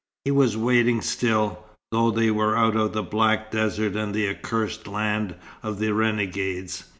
He 0.25 0.31
was 0.31 0.57
waiting 0.57 0.99
still, 1.01 1.63
though 1.91 2.09
they 2.09 2.31
were 2.31 2.57
out 2.57 2.75
of 2.75 2.91
the 2.91 3.03
black 3.03 3.51
desert 3.51 3.95
and 3.95 4.15
the 4.15 4.27
accursed 4.27 4.87
land 4.87 5.35
of 5.61 5.77
the 5.77 5.93
renegades. 5.93 6.85